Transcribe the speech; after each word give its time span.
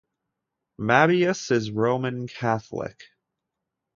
Mabius 0.79 1.51
is 1.51 1.69
Roman 1.69 2.27
Catholic. 2.27 2.99